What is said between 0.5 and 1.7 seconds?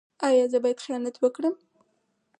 زه باید خیانت وکړم؟